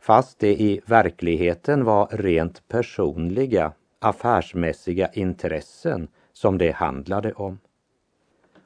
Fast 0.00 0.38
det 0.38 0.60
i 0.60 0.80
verkligheten 0.86 1.84
var 1.84 2.08
rent 2.10 2.68
personliga, 2.68 3.72
affärsmässiga 3.98 5.08
intressen 5.12 6.08
som 6.32 6.58
det 6.58 6.70
handlade 6.70 7.32
om. 7.32 7.58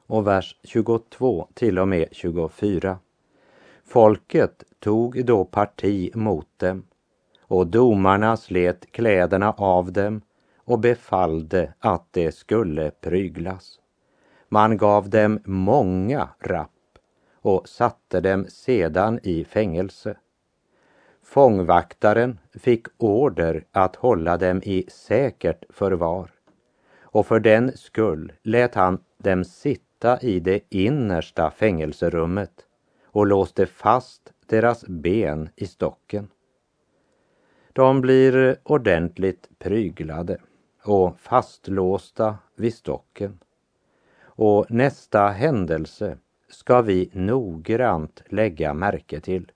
Och 0.07 0.27
vers 0.27 0.55
22 0.63 1.47
till 1.53 1.79
och 1.79 1.87
med 1.87 2.07
24. 2.11 2.99
Folket 3.85 4.63
tog 4.79 5.25
då 5.25 5.45
parti 5.45 6.15
mot 6.15 6.47
dem 6.57 6.83
och 7.41 7.67
domarna 7.67 8.37
slet 8.37 8.91
kläderna 8.91 9.51
av 9.51 9.91
dem 9.91 10.21
och 10.69 10.79
befallde 10.79 11.73
att 11.79 12.07
det 12.11 12.31
skulle 12.31 12.91
pryglas. 12.91 13.79
Man 14.49 14.77
gav 14.77 15.09
dem 15.09 15.39
många 15.45 16.29
rapp 16.39 16.69
och 17.41 17.69
satte 17.69 18.21
dem 18.21 18.45
sedan 18.49 19.19
i 19.23 19.43
fängelse. 19.43 20.17
Fångvaktaren 21.23 22.39
fick 22.53 22.87
order 22.97 23.65
att 23.71 23.95
hålla 23.95 24.37
dem 24.37 24.61
i 24.63 24.85
säkert 24.89 25.63
förvar 25.69 26.31
och 27.01 27.27
för 27.27 27.39
den 27.39 27.77
skull 27.77 28.33
lät 28.43 28.75
han 28.75 28.99
dem 29.17 29.43
sitta 29.43 30.21
i 30.21 30.39
det 30.39 30.59
innersta 30.69 31.51
fängelserummet 31.51 32.65
och 33.05 33.27
låste 33.27 33.65
fast 33.65 34.33
deras 34.45 34.85
ben 34.87 35.49
i 35.55 35.67
stocken. 35.67 36.27
De 37.73 38.01
blir 38.01 38.57
ordentligt 38.63 39.49
pryglade 39.59 40.37
och 40.83 41.19
fastlåsta 41.19 42.37
vid 42.55 42.73
stocken. 42.73 43.39
Och 44.21 44.65
nästa 44.69 45.27
händelse 45.27 46.17
ska 46.49 46.81
vi 46.81 47.09
noggrant 47.13 48.23
lägga 48.27 48.73
märke 48.73 49.19
till 49.19 49.51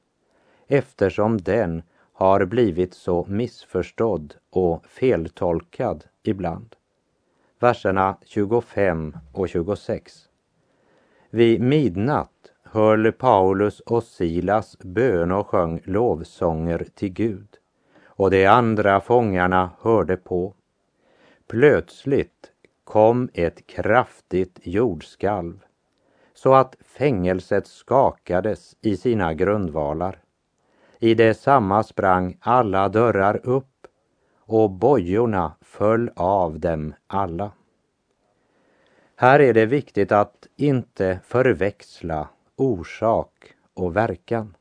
eftersom 0.68 1.42
den 1.42 1.84
har 2.14 2.46
blivit 2.46 2.94
så 2.94 3.26
missförstådd 3.30 4.34
och 4.50 4.86
feltolkad 4.86 6.04
ibland. 6.24 6.76
Verserna 7.60 8.18
25 8.26 9.18
och 9.34 9.50
26. 9.50 10.30
Vid 11.30 11.62
midnatt 11.62 12.52
höll 12.64 13.12
Paulus 13.12 13.80
och 13.80 14.04
Silas 14.04 14.78
bön 14.80 15.32
och 15.32 15.48
sjöng 15.48 15.82
lovsånger 15.84 16.86
till 16.96 17.14
Gud 17.14 17.48
och 18.06 18.32
de 18.32 18.46
andra 18.46 19.02
fångarna 19.02 19.70
hörde 19.82 20.18
på. 20.18 20.54
Plötsligt 21.48 22.52
kom 22.84 23.30
ett 23.34 23.68
kraftigt 23.68 24.60
jordskalv 24.64 25.64
så 26.34 26.54
att 26.54 26.76
fängelset 26.82 27.68
skakades 27.68 28.76
i 28.82 28.98
sina 28.98 29.34
grundvalar. 29.34 30.20
I 31.00 31.16
detsamma 31.16 31.84
sprang 31.84 32.38
alla 32.40 32.90
dörrar 32.90 33.40
upp 33.44 33.88
och 34.40 34.72
bojorna 34.72 35.56
föll 35.62 36.12
av 36.16 36.60
dem 36.60 36.94
alla. 37.08 37.52
Här 39.16 39.40
är 39.40 39.54
det 39.54 39.66
viktigt 39.66 40.12
att 40.12 40.48
inte 40.56 41.20
förväxla 41.24 42.30
orsak 42.56 43.54
och 43.74 43.96
verkan. 43.96 44.56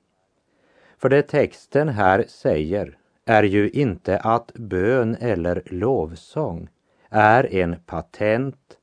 För 0.99 1.09
det 1.09 1.23
texten 1.23 1.89
här 1.89 2.25
säger 2.29 2.99
är 3.25 3.43
ju 3.43 3.71
inte 3.71 4.19
att 4.19 4.53
bön 4.55 5.17
eller 5.21 5.63
lovsång 5.67 6.69
är 7.11 7.55
en 7.55 7.77
patent 7.87 8.77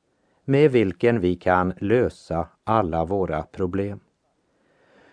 med 0.44 0.70
vilken 0.70 1.20
vi 1.20 1.36
kan 1.36 1.72
lösa 1.78 2.48
alla 2.64 3.04
våra 3.04 3.42
problem. 3.42 4.00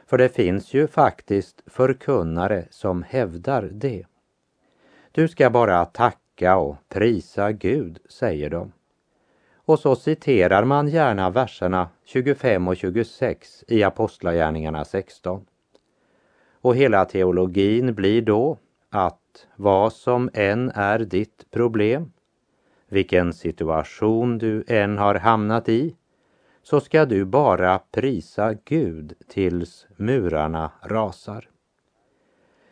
För 0.06 0.18
det 0.18 0.30
finns 0.30 0.74
ju 0.74 0.88
faktiskt 0.88 1.64
förkunnare 1.66 2.66
som 2.70 3.04
hävdar 3.04 3.70
det. 3.72 4.06
Du 5.12 5.28
ska 5.28 5.50
bara 5.50 5.86
tacka 5.86 6.58
och 6.58 6.76
prisa 6.90 7.52
Gud, 7.52 8.00
säger 8.10 8.50
de. 8.50 8.72
Och 9.56 9.80
så 9.80 9.96
citerar 9.96 10.64
man 10.64 10.88
gärna 10.88 11.30
verserna 11.30 11.90
25 12.06 12.68
och 12.68 12.78
26 12.78 13.64
i 13.68 13.84
Apostlagärningarna 13.84 14.86
16. 14.86 15.46
Och 16.62 16.76
hela 16.76 17.06
teologin 17.06 17.94
blir 17.94 18.22
då 18.22 18.58
att 18.90 19.48
vad 19.56 19.94
som 19.94 20.30
än 20.34 20.72
är 20.76 21.00
ditt 21.00 21.52
problem, 21.52 22.12
vilken 22.90 23.34
situation 23.34 24.38
du 24.38 24.64
än 24.68 24.98
har 24.98 25.16
hamnat 25.16 25.70
i, 25.70 25.96
så 26.64 26.80
ska 26.80 27.06
du 27.06 27.26
bara 27.26 27.80
prisa 27.92 28.54
Gud 28.66 29.14
tills 29.28 29.88
murarna 29.96 30.72
rasar. 30.82 31.50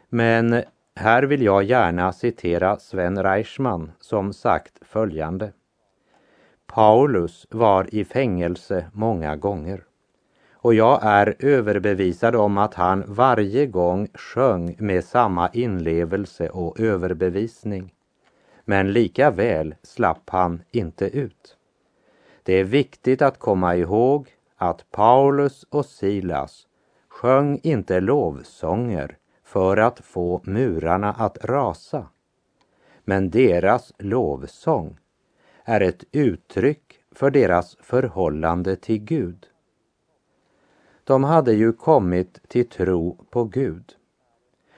Men 0.09 0.63
här 0.95 1.23
vill 1.23 1.41
jag 1.41 1.63
gärna 1.63 2.13
citera 2.13 2.79
Sven 2.79 3.23
Reichman 3.23 3.91
som 3.99 4.33
sagt 4.33 4.73
följande. 4.81 5.53
Paulus 6.67 7.47
var 7.49 7.95
i 7.95 8.05
fängelse 8.05 8.89
många 8.93 9.35
gånger 9.35 9.83
och 10.65 10.73
jag 10.73 10.99
är 11.03 11.35
överbevisad 11.39 12.35
om 12.35 12.57
att 12.57 12.73
han 12.73 13.03
varje 13.07 13.65
gång 13.65 14.07
sjöng 14.13 14.75
med 14.79 15.03
samma 15.03 15.49
inlevelse 15.49 16.49
och 16.49 16.79
överbevisning. 16.79 17.93
Men 18.63 18.93
lika 18.93 19.31
väl 19.31 19.75
slapp 19.83 20.29
han 20.29 20.61
inte 20.71 21.05
ut. 21.05 21.57
Det 22.43 22.53
är 22.53 22.63
viktigt 22.63 23.21
att 23.21 23.39
komma 23.39 23.75
ihåg 23.75 24.29
att 24.55 24.91
Paulus 24.91 25.65
och 25.69 25.85
Silas 25.85 26.67
sjöng 27.07 27.59
inte 27.63 27.99
lovsånger 27.99 29.17
för 29.43 29.77
att 29.77 29.99
få 29.99 30.41
murarna 30.43 31.13
att 31.13 31.37
rasa. 31.45 32.07
Men 33.03 33.29
deras 33.29 33.93
lovsång 33.97 34.97
är 35.63 35.81
ett 35.81 36.03
uttryck 36.11 36.99
för 37.11 37.29
deras 37.29 37.77
förhållande 37.81 38.75
till 38.75 38.99
Gud. 38.99 39.47
De 41.07 41.23
hade 41.23 41.53
ju 41.53 41.73
kommit 41.73 42.49
till 42.49 42.69
tro 42.69 43.25
på 43.29 43.43
Gud. 43.43 43.95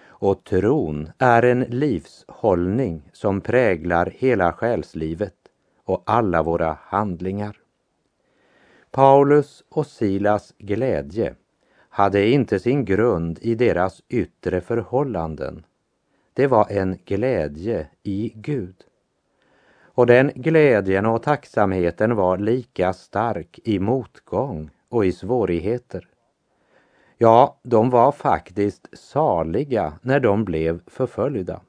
Och 0.07 0.43
tron 0.43 1.11
är 1.17 1.43
en 1.43 1.61
livshållning 1.61 3.09
som 3.13 3.41
präglar 3.41 4.13
hela 4.15 4.53
själslivet 4.53 5.35
och 5.83 6.03
alla 6.05 6.43
våra 6.43 6.77
handlingar. 6.81 7.57
Paulus 8.91 9.63
och 9.69 9.87
Silas 9.87 10.53
glädje 10.57 11.35
hade 11.89 12.27
inte 12.27 12.59
sin 12.59 12.85
grund 12.85 13.39
i 13.41 13.55
deras 13.55 14.03
yttre 14.09 14.61
förhållanden. 14.61 15.65
Det 16.33 16.47
var 16.47 16.67
en 16.69 16.97
glädje 17.05 17.87
i 18.03 18.31
Gud. 18.35 18.75
Och 19.79 20.05
den 20.05 20.31
glädjen 20.35 21.05
och 21.05 21.23
tacksamheten 21.23 22.15
var 22.15 22.37
lika 22.37 22.93
stark 22.93 23.59
i 23.63 23.79
motgång 23.79 24.69
och 24.89 25.05
i 25.05 25.11
svårigheter. 25.11 26.07
Ja, 27.19 27.59
de 27.63 27.89
var 27.89 28.11
faktiskt 28.11 28.87
saliga 28.93 29.93
när 30.01 30.19
de 30.19 30.45
blev 30.45 30.81
förföljda. 30.87 31.61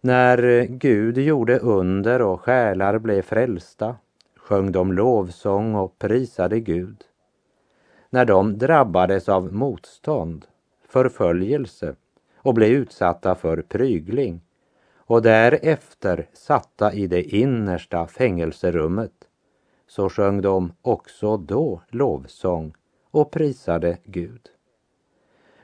När 0.00 0.66
Gud 0.66 1.18
gjorde 1.18 1.58
under 1.58 2.22
och 2.22 2.40
själar 2.40 2.98
blev 2.98 3.22
frälsta 3.22 3.96
sjöng 4.36 4.72
de 4.72 4.92
lovsång 4.92 5.74
och 5.74 5.98
prisade 5.98 6.60
Gud. 6.60 7.04
När 8.10 8.24
de 8.24 8.58
drabbades 8.58 9.28
av 9.28 9.52
motstånd, 9.52 10.46
förföljelse 10.88 11.94
och 12.36 12.54
blev 12.54 12.70
utsatta 12.70 13.34
för 13.34 13.62
prygling 13.62 14.40
och 14.96 15.22
därefter 15.22 16.28
satta 16.32 16.92
i 16.92 17.06
det 17.06 17.22
innersta 17.22 18.06
fängelserummet 18.06 19.12
så 19.86 20.08
sjöng 20.08 20.40
de 20.40 20.72
också 20.82 21.36
då 21.36 21.82
lovsång 21.88 22.74
och 23.10 23.30
prisade 23.30 23.98
Gud. 24.04 24.40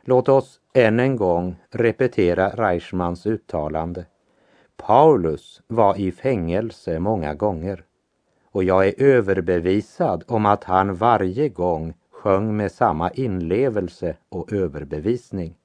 Låt 0.02 0.28
oss 0.28 0.60
än 0.74 1.00
en 1.00 1.16
gång 1.16 1.56
repetera 1.70 2.50
Reichmans 2.50 3.26
uttalande. 3.26 4.06
Paulus 4.76 5.62
var 5.66 6.00
i 6.00 6.12
fängelse 6.12 6.98
många 6.98 7.34
gånger 7.34 7.84
och 8.56 8.64
jag 8.64 8.88
är 8.88 9.02
överbevisad 9.02 10.24
om 10.26 10.46
att 10.46 10.64
han 10.64 10.94
varje 10.94 11.48
gång 11.48 11.94
sjöng 12.10 12.56
med 12.56 12.72
samma 12.72 13.10
inlevelse 13.10 14.16
och 14.28 14.52
överbevisning. 14.52 15.56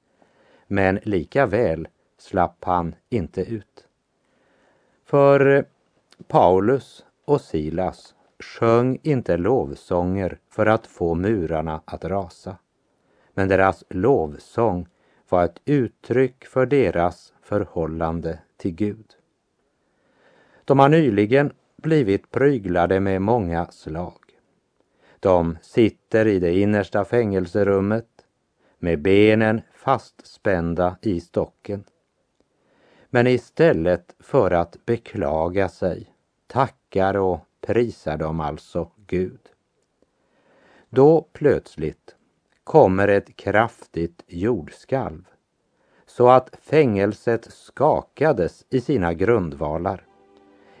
Men 0.66 0.98
lika 1.02 1.46
väl 1.46 1.88
slapp 2.18 2.64
han 2.64 2.94
inte 3.10 3.40
ut. 3.40 3.88
För 5.04 5.64
Paulus 6.28 7.04
och 7.24 7.40
Silas 7.40 8.14
sjöng 8.42 8.98
inte 9.02 9.36
lovsånger 9.36 10.38
för 10.50 10.66
att 10.66 10.86
få 10.86 11.14
murarna 11.14 11.80
att 11.84 12.04
rasa. 12.04 12.56
Men 13.34 13.48
deras 13.48 13.84
lovsång 13.88 14.88
var 15.28 15.44
ett 15.44 15.60
uttryck 15.64 16.44
för 16.44 16.66
deras 16.66 17.32
förhållande 17.42 18.38
till 18.56 18.74
Gud. 18.74 19.06
De 20.64 20.78
har 20.78 20.88
nyligen 20.88 21.52
blivit 21.76 22.30
pryglade 22.30 23.00
med 23.00 23.22
många 23.22 23.66
slag. 23.66 24.18
De 25.20 25.58
sitter 25.62 26.26
i 26.26 26.38
det 26.38 26.58
innersta 26.58 27.04
fängelserummet 27.04 28.08
med 28.78 29.02
benen 29.02 29.60
fastspända 29.74 30.96
i 31.02 31.20
stocken. 31.20 31.84
Men 33.10 33.26
istället 33.26 34.14
för 34.20 34.50
att 34.50 34.76
beklaga 34.86 35.68
sig 35.68 36.14
tackar 36.46 37.16
och 37.16 37.40
prisar 37.66 38.16
de 38.16 38.40
alltså 38.40 38.90
Gud. 39.06 39.40
Då 40.90 41.26
plötsligt 41.32 42.16
kommer 42.64 43.08
ett 43.08 43.36
kraftigt 43.36 44.24
jordskalv 44.26 45.24
så 46.06 46.28
att 46.28 46.56
fängelset 46.62 47.52
skakades 47.52 48.64
i 48.70 48.80
sina 48.80 49.14
grundvalar. 49.14 50.06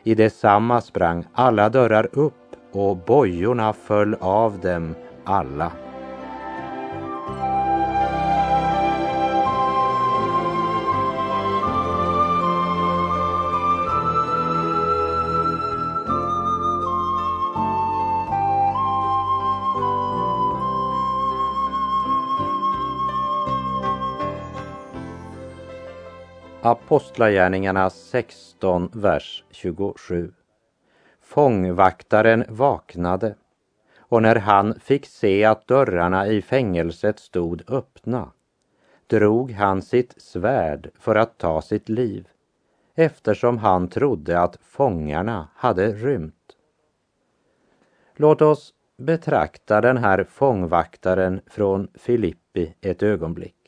I 0.02 0.14
detsamma 0.14 0.80
sprang 0.80 1.26
alla 1.32 1.68
dörrar 1.68 2.08
upp 2.12 2.56
och 2.72 2.96
bojorna 2.96 3.72
föll 3.72 4.14
av 4.20 4.60
dem 4.60 4.94
alla. 5.24 5.72
Apostlagärningarna 26.64 27.90
16, 27.90 28.90
vers 28.94 29.44
27. 29.50 30.32
Fångvaktaren 31.20 32.44
vaknade 32.48 33.34
och 33.98 34.22
när 34.22 34.36
han 34.36 34.80
fick 34.80 35.06
se 35.06 35.44
att 35.44 35.66
dörrarna 35.66 36.26
i 36.26 36.42
fängelset 36.42 37.18
stod 37.18 37.62
öppna 37.70 38.30
drog 39.06 39.50
han 39.50 39.82
sitt 39.82 40.22
svärd 40.22 40.90
för 40.98 41.14
att 41.14 41.38
ta 41.38 41.62
sitt 41.62 41.88
liv 41.88 42.28
eftersom 42.94 43.58
han 43.58 43.88
trodde 43.88 44.40
att 44.40 44.58
fångarna 44.62 45.48
hade 45.54 45.92
rymt. 45.92 46.56
Låt 48.16 48.42
oss 48.42 48.74
betrakta 48.96 49.80
den 49.80 49.96
här 49.96 50.24
fångvaktaren 50.24 51.40
från 51.46 51.88
Filippi 51.94 52.74
ett 52.80 53.02
ögonblick. 53.02 53.61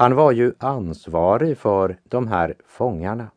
Han 0.00 0.14
var 0.14 0.32
ju 0.32 0.54
ansvarig 0.58 1.58
för 1.58 1.96
de 2.04 2.28
här 2.28 2.54
fångarna. 2.66 3.30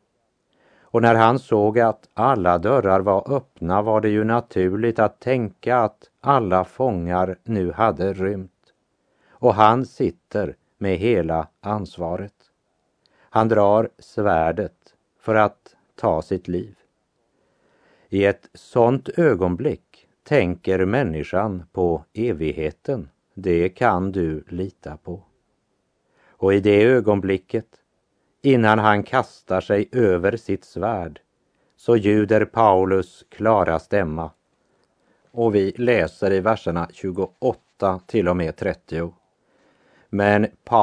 Och 0.82 1.02
när 1.02 1.16
han 1.16 1.40
såg 1.40 1.80
att 1.80 2.10
alla 2.14 2.58
dörrar 2.58 3.00
var 3.00 3.34
öppna 3.36 3.82
var 3.82 4.02
det 4.02 4.10
ju 4.10 4.24
naturligt 4.24 5.00
att 5.00 5.20
tänka 5.20 5.78
att 5.78 6.10
alla 6.22 6.66
fångar 6.66 7.38
nu 7.44 7.72
hade 7.72 8.14
rymt. 8.14 8.74
Och 9.30 9.54
han 9.54 9.86
sitter 9.86 10.56
med 10.78 10.98
hela 10.98 11.48
ansvaret. 11.62 12.36
Han 13.20 13.48
drar 13.48 13.90
svärdet 14.00 14.94
för 15.20 15.36
att 15.36 15.76
ta 15.96 16.22
sitt 16.22 16.48
liv. 16.48 16.76
I 18.10 18.26
ett 18.26 18.50
sådant 18.54 19.10
ögonblick 19.10 20.08
tänker 20.28 20.86
människan 20.86 21.64
på 21.72 22.04
evigheten. 22.14 23.10
Det 23.34 23.70
kan 23.70 24.12
du 24.12 24.44
lita 24.48 24.98
på. 24.98 25.24
Och 26.44 26.54
i 26.54 26.60
det 26.60 26.84
ögonblicket, 26.84 27.66
innan 28.42 28.80
han 28.80 29.04
kastar 29.04 29.62
sig 29.62 29.90
över 29.92 30.38
sitt 30.38 30.64
svärd, 30.64 31.20
så 31.76 31.98
ljuder 31.98 32.46
Paulus 32.46 33.26
klara 33.30 33.80
stämma. 33.80 34.32
Och 35.32 35.56
vi 35.56 35.74
läser 35.78 36.32
i 36.32 36.40
verserna 36.40 36.90
28 36.94 38.00
till 38.08 38.28
och 38.28 38.38
med 38.38 38.56
30. 38.56 39.14
Men 40.10 40.48
Paulus 40.64 40.82